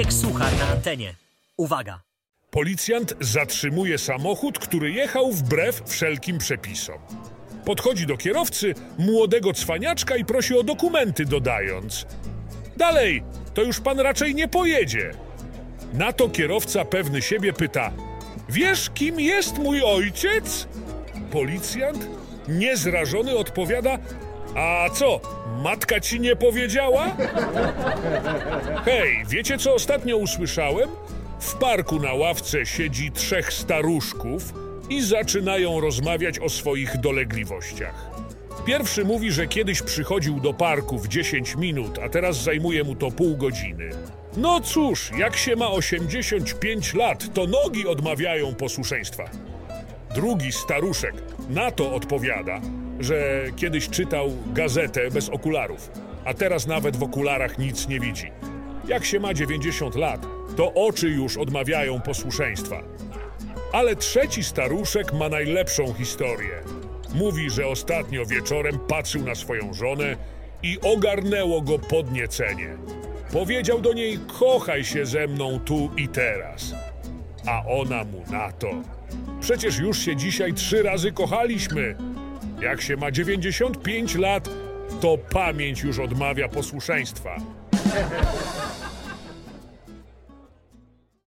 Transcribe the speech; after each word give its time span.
Człowiek 0.00 0.12
suchar 0.12 0.58
na 0.58 0.68
antenie. 0.68 1.14
Uwaga! 1.56 2.00
Policjant 2.50 3.14
zatrzymuje 3.20 3.98
samochód, 3.98 4.58
który 4.58 4.92
jechał 4.92 5.32
wbrew 5.32 5.82
wszelkim 5.86 6.38
przepisom. 6.38 6.98
Podchodzi 7.64 8.06
do 8.06 8.16
kierowcy, 8.16 8.74
młodego 8.98 9.52
cwaniaczka 9.52 10.16
i 10.16 10.24
prosi 10.24 10.58
o 10.58 10.62
dokumenty, 10.62 11.24
dodając: 11.24 12.06
Dalej, 12.76 13.22
to 13.54 13.62
już 13.62 13.80
pan 13.80 14.00
raczej 14.00 14.34
nie 14.34 14.48
pojedzie. 14.48 15.10
Na 15.92 16.12
to 16.12 16.28
kierowca 16.28 16.84
pewny 16.84 17.22
siebie 17.22 17.52
pyta: 17.52 17.92
Wiesz, 18.48 18.90
kim 18.94 19.20
jest 19.20 19.58
mój 19.58 19.82
ojciec? 19.82 20.68
Policjant, 21.32 22.06
niezrażony, 22.48 23.36
odpowiada: 23.36 23.98
A 24.56 24.90
co, 24.90 25.20
matka 25.62 26.00
ci 26.00 26.20
nie 26.20 26.36
powiedziała? 26.36 27.16
Hej, 28.84 29.24
wiecie 29.28 29.58
co 29.58 29.74
ostatnio 29.74 30.16
usłyszałem? 30.16 30.88
W 31.40 31.54
parku 31.54 31.98
na 31.98 32.14
ławce 32.14 32.66
siedzi 32.66 33.12
trzech 33.12 33.52
staruszków 33.52 34.54
i 34.90 35.02
zaczynają 35.02 35.80
rozmawiać 35.80 36.38
o 36.38 36.48
swoich 36.48 37.00
dolegliwościach. 37.00 38.10
Pierwszy 38.64 39.04
mówi, 39.04 39.32
że 39.32 39.46
kiedyś 39.46 39.82
przychodził 39.82 40.40
do 40.40 40.54
parku 40.54 40.98
w 40.98 41.08
10 41.08 41.56
minut, 41.56 41.98
a 41.98 42.08
teraz 42.08 42.42
zajmuje 42.42 42.84
mu 42.84 42.94
to 42.94 43.10
pół 43.10 43.36
godziny. 43.36 43.90
No 44.36 44.60
cóż, 44.60 45.10
jak 45.18 45.36
się 45.36 45.56
ma 45.56 45.70
85 45.70 46.94
lat, 46.94 47.34
to 47.34 47.46
nogi 47.46 47.86
odmawiają 47.86 48.54
posłuszeństwa. 48.54 49.30
Drugi 50.14 50.52
staruszek 50.52 51.14
na 51.50 51.70
to 51.70 51.94
odpowiada, 51.94 52.60
że 53.00 53.44
kiedyś 53.56 53.88
czytał 53.88 54.30
gazetę 54.46 55.10
bez 55.10 55.28
okularów, 55.28 55.90
a 56.24 56.34
teraz 56.34 56.66
nawet 56.66 56.96
w 56.96 57.02
okularach 57.02 57.58
nic 57.58 57.88
nie 57.88 58.00
widzi. 58.00 58.30
Jak 58.90 59.04
się 59.04 59.20
ma 59.20 59.34
90 59.34 59.94
lat, 59.94 60.26
to 60.56 60.74
oczy 60.74 61.08
już 61.08 61.36
odmawiają 61.36 62.00
posłuszeństwa. 62.00 62.82
Ale 63.72 63.96
trzeci 63.96 64.44
staruszek 64.44 65.12
ma 65.12 65.28
najlepszą 65.28 65.92
historię. 65.92 66.62
Mówi, 67.14 67.50
że 67.50 67.66
ostatnio 67.66 68.26
wieczorem 68.26 68.78
patrzył 68.78 69.22
na 69.22 69.34
swoją 69.34 69.74
żonę 69.74 70.16
i 70.62 70.78
ogarnęło 70.82 71.62
go 71.62 71.78
podniecenie. 71.78 72.76
Powiedział 73.32 73.80
do 73.80 73.92
niej: 73.92 74.18
Kochaj 74.38 74.84
się 74.84 75.06
ze 75.06 75.26
mną 75.26 75.60
tu 75.64 75.90
i 75.96 76.08
teraz. 76.08 76.74
A 77.46 77.62
ona 77.66 78.04
mu 78.04 78.24
na 78.30 78.52
to. 78.52 78.70
Przecież 79.40 79.78
już 79.78 79.98
się 79.98 80.16
dzisiaj 80.16 80.54
trzy 80.54 80.82
razy 80.82 81.12
kochaliśmy. 81.12 81.96
Jak 82.60 82.80
się 82.80 82.96
ma 82.96 83.10
95 83.10 84.14
lat, 84.14 84.48
to 85.00 85.18
pamięć 85.18 85.82
już 85.82 85.98
odmawia 85.98 86.48
posłuszeństwa. 86.48 87.36